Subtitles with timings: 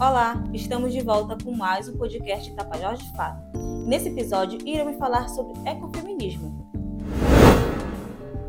[0.00, 3.58] Olá, estamos de volta com mais um podcast Tapajós de Fato.
[3.84, 6.70] Nesse episódio, iremos falar sobre ecofeminismo.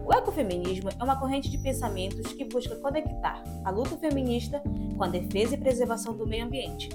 [0.05, 4.61] O ecofeminismo é uma corrente de pensamentos que busca conectar a luta feminista
[4.95, 6.87] com a defesa e preservação do meio ambiente.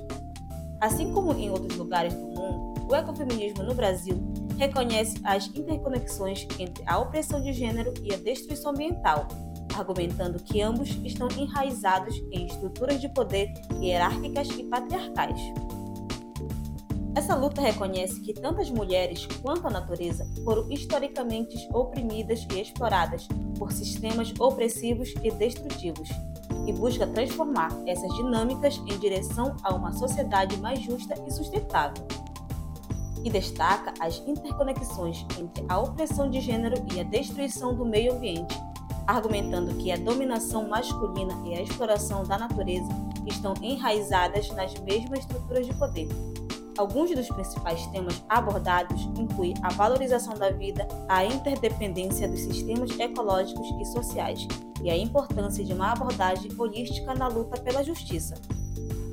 [0.81, 4.23] Assim como em outros lugares do mundo, o ecofeminismo no Brasil
[4.57, 9.27] reconhece as interconexões entre a opressão de gênero e a destruição ambiental,
[9.77, 15.41] argumentando que ambos estão enraizados em estruturas de poder hierárquicas e patriarcais.
[17.15, 23.29] Essa luta reconhece que tanto as mulheres quanto a natureza foram historicamente oprimidas e exploradas
[23.57, 26.09] por sistemas opressivos e destrutivos,
[26.67, 32.05] e busca transformar essas dinâmicas em direção a uma sociedade mais justa e sustentável.
[33.23, 38.59] E destaca as interconexões entre a opressão de gênero e a destruição do meio ambiente,
[39.07, 42.89] argumentando que a dominação masculina e a exploração da natureza
[43.27, 46.09] estão enraizadas nas mesmas estruturas de poder.
[46.77, 53.69] Alguns dos principais temas abordados incluem a valorização da vida, a interdependência dos sistemas ecológicos
[53.81, 54.49] e sociais
[54.83, 58.35] e a importância de uma abordagem holística na luta pela justiça.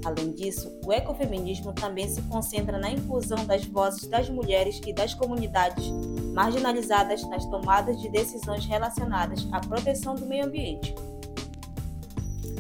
[0.04, 5.14] Além disso, o ecofeminismo também se concentra na inclusão das vozes das mulheres e das
[5.14, 5.86] comunidades
[6.34, 10.96] marginalizadas nas tomadas de decisões relacionadas à proteção do meio ambiente.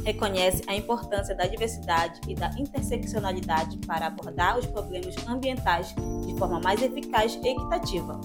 [0.03, 5.93] Reconhece a importância da diversidade e da interseccionalidade para abordar os problemas ambientais
[6.25, 8.19] de forma mais eficaz e equitativa.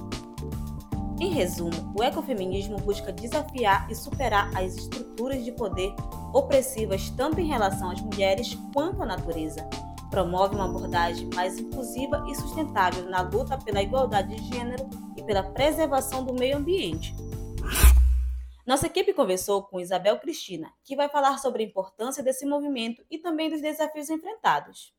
[1.19, 5.95] Em resumo, o ecofeminismo busca desafiar e superar as estruturas de poder
[6.35, 9.67] opressivas tanto em relação às mulheres quanto à natureza.
[10.11, 15.43] Promove uma abordagem mais inclusiva e sustentável na luta pela igualdade de gênero e pela
[15.43, 17.15] preservação do meio ambiente.
[18.67, 23.17] Nossa equipe conversou com Isabel Cristina, que vai falar sobre a importância desse movimento e
[23.17, 24.93] também dos desafios enfrentados.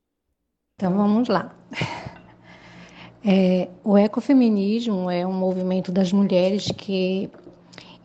[0.76, 1.56] Então vamos lá.
[3.30, 7.30] É, o ecofeminismo é um movimento das mulheres que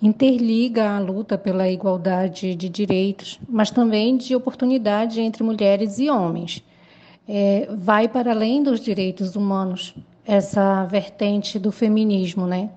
[0.02, 6.64] interliga a luta pela igualdade de direitos, mas também de oportunidade entre mulheres e homens.
[7.28, 9.94] É, vai para além dos direitos humanos,
[10.26, 12.70] essa vertente do feminismo, né?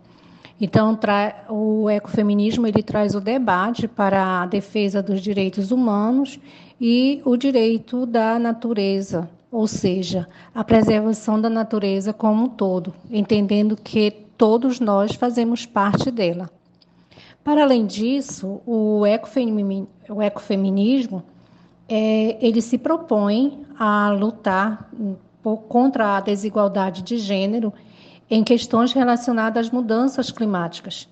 [0.62, 0.97] Então,
[1.50, 6.39] o ecofeminismo ele traz o debate para a defesa dos direitos humanos
[6.79, 13.77] e o direito da natureza, ou seja, a preservação da natureza como um todo, entendendo
[13.77, 16.49] que todos nós fazemos parte dela.
[17.41, 21.23] Para além disso, o, ecofeminismo, o ecofeminismo
[21.88, 24.91] é, ele se propõe a lutar
[25.41, 27.73] por, contra a desigualdade de gênero
[28.29, 31.07] em questões relacionadas às mudanças climáticas,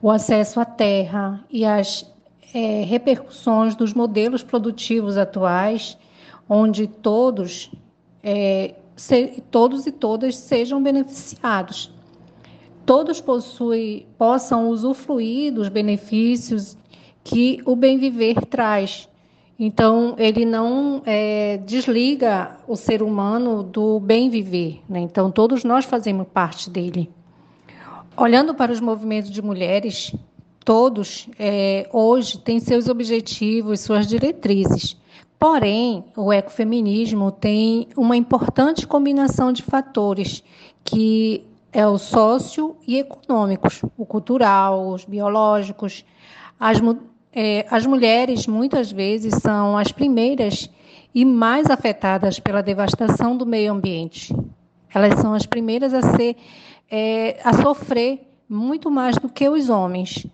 [0.00, 2.08] o acesso à terra e as
[2.54, 5.98] é, repercussões dos modelos produtivos atuais,
[6.52, 7.70] onde todos,
[8.22, 11.92] é, se, todos e todas sejam beneficiados
[12.90, 13.22] todos
[14.18, 16.76] possam usufruir dos benefícios
[17.22, 19.08] que o bem viver traz.
[19.56, 24.80] Então, ele não é, desliga o ser humano do bem viver.
[24.88, 24.98] Né?
[24.98, 27.08] Então, todos nós fazemos parte dele.
[28.16, 30.12] Olhando para os movimentos de mulheres,
[30.64, 34.96] todos é, hoje têm seus objetivos, suas diretrizes.
[35.40, 40.44] Porém, o ecofeminismo tem uma importante combinação de fatores
[40.84, 46.04] que é o sócio e econômicos, o cultural, os biológicos.
[46.58, 46.76] As,
[47.32, 50.68] é, as mulheres, muitas vezes, são as primeiras
[51.14, 54.36] e mais afetadas pela devastação do meio ambiente.
[54.92, 56.36] Elas são as primeiras a, ser,
[56.90, 60.26] é, a sofrer muito mais do que os homens.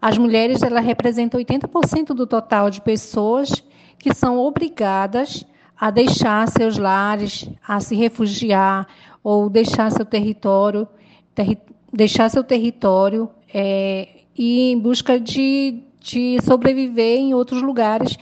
[0.00, 3.62] As mulheres elas representam 80% do total de pessoas
[3.98, 5.44] que são obrigadas
[5.76, 8.86] a deixar seus lares, a se refugiar
[9.22, 10.86] ou deixar seu território,
[11.34, 11.58] ter,
[11.92, 18.16] deixar seu território é, e em busca de, de sobreviver em outros lugares.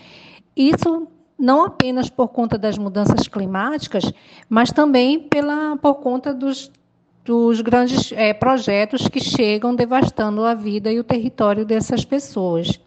[0.57, 1.09] Isso
[1.39, 4.13] não apenas por conta das mudanças climáticas,
[4.49, 6.71] mas também pela, por conta dos,
[7.25, 12.79] dos grandes é, projetos que chegam devastando a vida e o território dessas pessoas.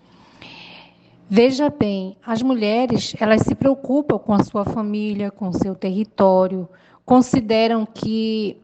[1.28, 6.70] Veja bem, as mulheres elas se preocupam com a sua família, com o seu território,
[7.04, 8.62] consideram que,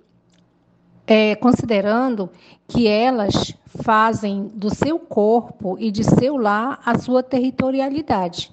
[1.07, 2.29] é, considerando
[2.67, 8.51] que elas fazem do seu corpo e de seu lar a sua territorialidade.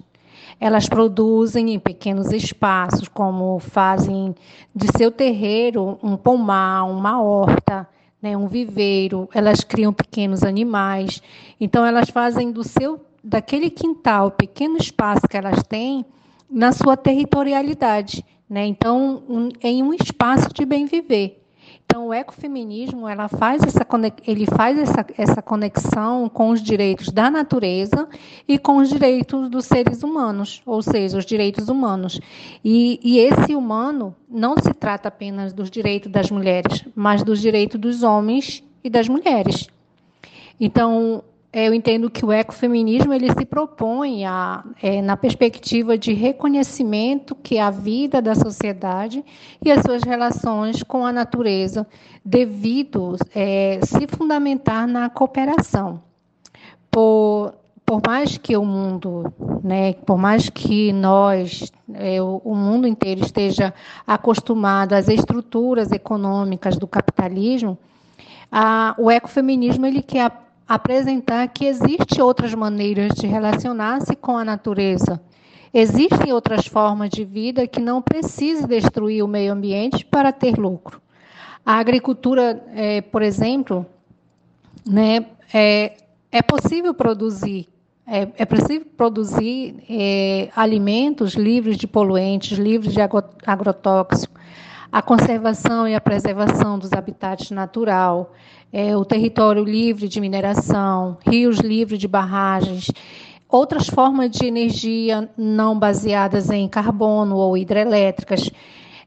[0.59, 4.33] Elas produzem em pequenos espaços, como fazem
[4.75, 7.87] de seu terreiro um pomar, uma horta,
[8.19, 9.29] né, um viveiro.
[9.35, 11.21] Elas criam pequenos animais.
[11.61, 16.05] Então elas fazem do seu daquele quintal, pequeno espaço que elas têm,
[16.49, 18.65] na sua territorialidade, né?
[18.65, 21.39] Então, um, em um espaço de bem viver.
[21.85, 23.85] Então, o ecofeminismo ela faz essa,
[24.25, 28.07] ele faz essa, essa conexão com os direitos da natureza
[28.47, 32.19] e com os direitos dos seres humanos, ou seja, os direitos humanos.
[32.63, 37.79] E, e esse humano não se trata apenas dos direitos das mulheres, mas dos direitos
[37.79, 39.67] dos homens e das mulheres.
[40.59, 47.33] Então, eu entendo que o ecofeminismo ele se propõe a, é, na perspectiva de reconhecimento
[47.33, 49.25] que a vida da sociedade
[49.63, 51.87] e as suas relações com a natureza
[52.23, 56.03] devido é, se fundamentar na cooperação.
[56.91, 62.87] Por, por mais que o mundo, né, por mais que nós, é, o, o mundo
[62.87, 63.73] inteiro esteja
[64.05, 67.75] acostumado às estruturas econômicas do capitalismo,
[68.51, 75.19] a, o ecofeminismo ele quer apresentar que existem outras maneiras de relacionar-se com a natureza.
[75.73, 81.01] Existem outras formas de vida que não precisam destruir o meio ambiente para ter lucro.
[81.65, 83.83] A agricultura, é, por exemplo,
[84.87, 85.97] né, é,
[86.31, 87.67] é possível produzir
[88.11, 92.99] é, é possível produzir é, alimentos livres de poluentes, livres de
[93.45, 94.39] agrotóxicos,
[94.91, 98.33] a conservação e a preservação dos habitats natural,
[98.71, 102.91] é, o território livre de mineração, rios livres de barragens,
[103.47, 108.49] outras formas de energia não baseadas em carbono ou hidrelétricas.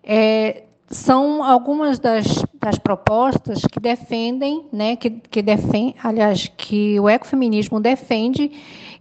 [0.03, 7.09] É, são algumas das, das, propostas que defendem, né, que, que defende, aliás, que o
[7.09, 8.53] ecofeminismo defende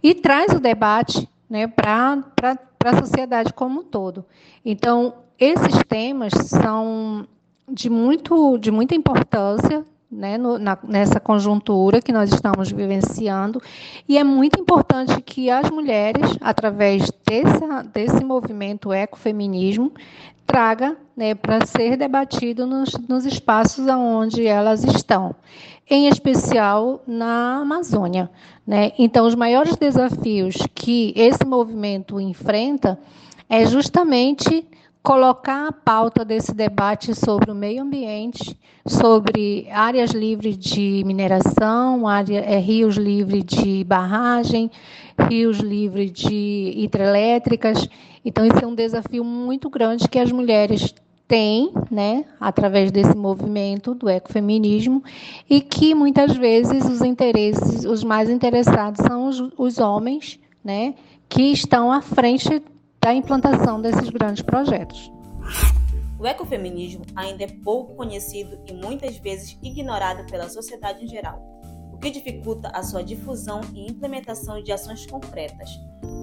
[0.02, 2.56] e traz o debate né, para
[2.88, 4.24] a sociedade como um todo.
[4.64, 7.26] Então, esses temas são
[7.68, 13.62] de, muito, de muita importância né, no, na, nessa conjuntura que nós estamos vivenciando.
[14.06, 19.90] E é muito importante que as mulheres, através desse, desse movimento ecofeminismo,
[20.52, 25.34] traga né, para ser debatido nos, nos espaços onde elas estão,
[25.88, 28.28] em especial na Amazônia.
[28.66, 28.92] Né?
[28.98, 32.98] Então, os maiores desafios que esse movimento enfrenta
[33.48, 34.66] é justamente
[35.02, 38.56] colocar a pauta desse debate sobre o meio ambiente,
[38.86, 44.70] sobre áreas livres de mineração, área, é, rios livres de barragem,
[45.28, 47.88] rios livres de hidrelétricas.
[48.24, 50.94] Então, esse é um desafio muito grande que as mulheres
[51.26, 55.02] têm, né, através desse movimento do ecofeminismo,
[55.48, 60.94] e que muitas vezes os interesses, os mais interessados são os, os homens, né,
[61.28, 62.62] que estão à frente
[63.02, 65.10] da implantação desses grandes projetos.
[66.20, 71.42] O ecofeminismo ainda é pouco conhecido e muitas vezes ignorado pela sociedade em geral,
[71.92, 75.68] o que dificulta a sua difusão e implementação de ações concretas.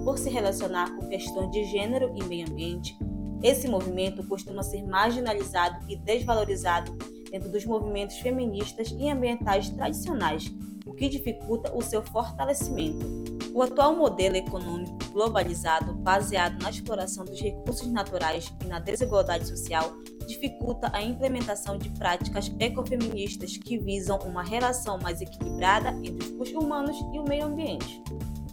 [0.04, 2.96] Por se relacionar com questões de gênero e meio ambiente,
[3.42, 6.96] esse movimento costuma ser marginalizado e desvalorizado
[7.30, 10.50] dentro dos movimentos feministas e ambientais tradicionais,
[10.86, 13.06] o que dificulta o seu fortalecimento.
[13.52, 19.92] O atual modelo econômico globalizado, baseado na exploração dos recursos naturais e na desigualdade social,
[20.26, 26.62] dificulta a implementação de práticas ecofeministas que visam uma relação mais equilibrada entre os custos
[26.62, 28.02] humanos e o meio ambiente.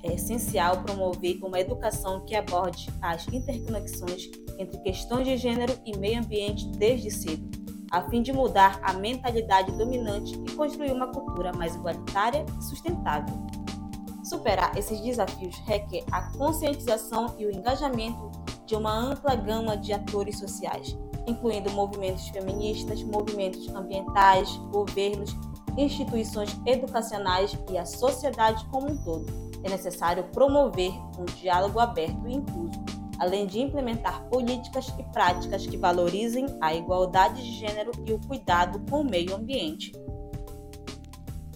[0.03, 6.19] É essencial promover uma educação que aborde as interconexões entre questões de gênero e meio
[6.19, 7.47] ambiente desde cedo,
[7.91, 13.35] a fim de mudar a mentalidade dominante e construir uma cultura mais igualitária e sustentável.
[14.27, 18.29] Superar esses desafios requer a conscientização e o engajamento
[18.65, 25.33] de uma ampla gama de atores sociais, incluindo movimentos feministas, movimentos ambientais, governos,
[25.77, 29.25] instituições educacionais e a sociedade como um todo.
[29.63, 32.77] É necessário promover um diálogo aberto e incluso,
[33.19, 38.77] além de implementar políticas e práticas que valorizem a igualdade de gênero e o cuidado
[38.89, 39.93] com o meio ambiente.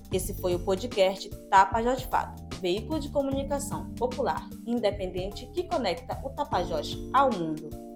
[0.09, 6.29] Esse foi o podcast Tapas de Fato veículo de comunicação popular independente que conecta o
[6.29, 7.90] Tapajós ao mundo.